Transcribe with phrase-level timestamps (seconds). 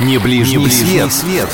[0.00, 1.12] Не ближний, Не ближний свет.
[1.12, 1.48] свет.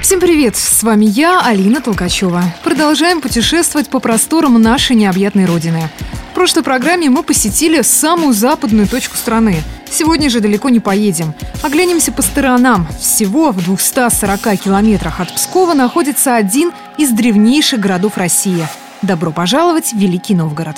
[0.00, 0.56] Всем привет!
[0.56, 2.42] С вами я, Алина Толкачева.
[2.64, 5.90] Продолжаем путешествовать по просторам нашей необъятной родины.
[6.30, 9.62] В прошлой программе мы посетили самую западную точку страны.
[9.90, 11.34] Сегодня же далеко не поедем.
[11.62, 12.88] Оглянемся по сторонам.
[12.98, 18.66] Всего в 240 километрах от Пскова находится один из древнейших городов России.
[19.02, 20.76] Добро пожаловать в Великий Новгород.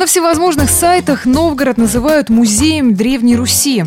[0.00, 3.84] На всевозможных сайтах Новгород называют музеем Древней Руси.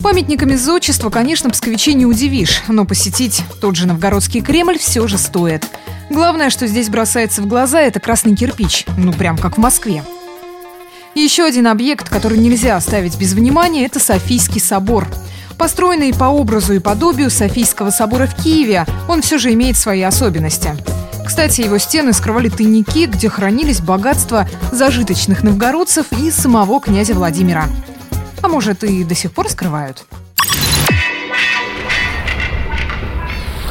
[0.00, 5.64] Памятниками зодчества, конечно, псковичей не удивишь, но посетить тот же Новгородский Кремль все же стоит.
[6.10, 10.02] Главное, что здесь бросается в глаза, это красный кирпич, ну прям как в Москве.
[11.14, 15.06] Еще один объект, который нельзя оставить без внимания, это Софийский собор.
[15.56, 20.74] Построенный по образу и подобию Софийского собора в Киеве, он все же имеет свои особенности.
[21.24, 27.64] Кстати, его стены скрывали тайники, где хранились богатства зажиточных новгородцев и самого князя Владимира.
[28.42, 30.04] А может, и до сих пор скрывают?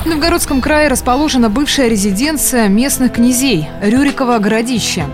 [0.03, 5.05] В Новгородском крае расположена бывшая резиденция местных князей– Рюриково городище.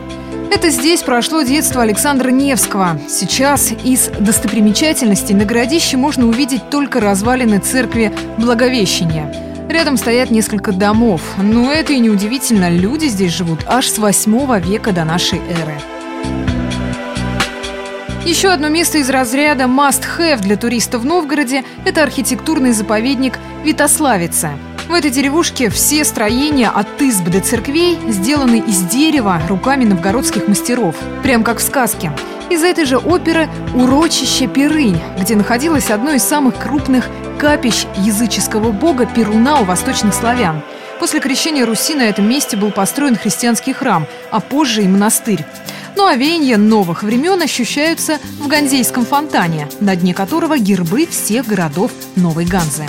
[0.49, 2.99] Это здесь прошло детство Александра Невского.
[3.07, 9.48] Сейчас из достопримечательностей на городище можно увидеть только развалины церкви Благовещения.
[9.69, 14.59] Рядом стоят несколько домов, но это и не удивительно, люди здесь живут аж с 8
[14.61, 15.79] века до нашей эры.
[18.25, 24.53] Еще одно место из разряда must-have для туристов в Новгороде– это архитектурный заповедник Витославица.
[24.87, 30.95] В этой деревушке все строения от изб до церквей сделаны из дерева руками новгородских мастеров,
[31.21, 32.11] прям как в сказке.
[32.49, 39.05] Из этой же оперы «Урочище Перынь», где находилось одно из самых крупных капищ языческого бога
[39.05, 40.63] Перуна у восточных славян.
[40.99, 45.45] После крещения Руси на этом месте был построен христианский храм, а позже и монастырь.
[45.95, 51.91] Ну а веяния новых времен ощущаются в Ганзейском фонтане, на дне которого гербы всех городов
[52.15, 52.85] Новой Ганзы.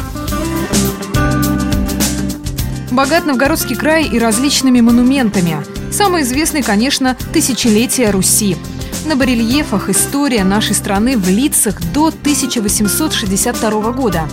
[2.91, 5.59] Богат Новгородский край и различными монументами.
[5.93, 8.57] Самый известный, конечно, «Тысячелетие Руси».
[9.06, 14.28] На барельефах история нашей страны в лицах до 1862 года.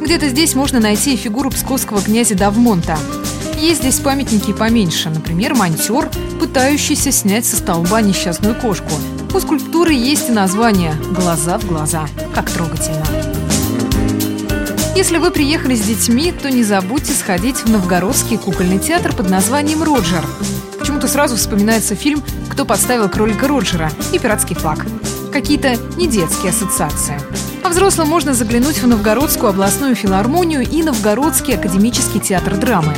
[0.00, 2.98] Где-то здесь можно найти и фигуру псковского князя Давмонта.
[3.60, 6.10] Есть здесь памятники поменьше, например, монтер,
[6.40, 8.92] пытающийся снять со столба несчастную кошку.
[9.34, 12.08] У скульптуры есть и название «Глаза в глаза».
[12.34, 13.04] Как трогательно.
[14.96, 19.82] Если вы приехали с детьми, то не забудьте сходить в новгородский кукольный театр под названием
[19.82, 20.24] «Роджер».
[20.98, 24.84] Почему-то сразу вспоминается фильм «Кто подставил кролика Роджера» и «Пиратский флаг».
[25.32, 27.20] Какие-то не детские ассоциации.
[27.62, 32.92] А взрослым можно заглянуть в Новгородскую областную филармонию и Новгородский академический театр драмы.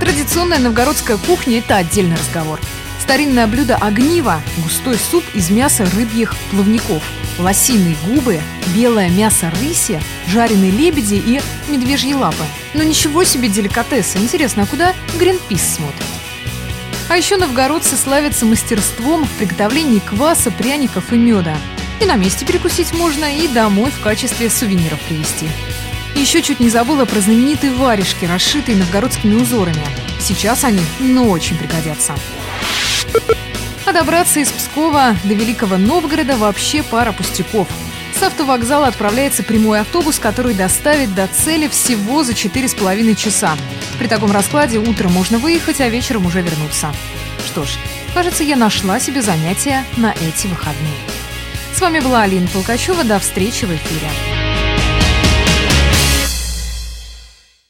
[0.00, 2.58] Традиционная новгородская кухня– это отдельный разговор.
[3.04, 7.02] Старинное блюдо огниво– густой суп из мяса рыбьих плавников,
[7.38, 8.40] лосиные губы,
[8.74, 12.42] белое мясо рыси, жареные лебеди и медвежьи лапы.
[12.72, 14.16] Но ничего себе деликатесы.
[14.16, 16.02] Интересно, а куда Гринпис смотрит?
[17.10, 21.58] А еще новгородцы славятся мастерством в приготовлении кваса, пряников и меда.
[22.00, 25.46] И на месте перекусить можно, и домой в качестве сувениров привезти.
[26.16, 29.84] Еще чуть не забыла про знаменитые варежки, расшитые новгородскими узорами.
[30.18, 32.14] Сейчас они, ну, очень пригодятся.
[33.86, 37.68] А добраться из Пскова до Великого Новгорода вообще пара пустяков.
[38.18, 43.56] С автовокзала отправляется прямой автобус, который доставит до цели всего за 4,5 часа.
[43.98, 46.94] При таком раскладе утром можно выехать, а вечером уже вернуться.
[47.44, 47.70] Что ж,
[48.14, 50.94] кажется, я нашла себе занятие на эти выходные.
[51.74, 53.04] С вами была Алина Толкачева.
[53.04, 54.33] До встречи в эфире.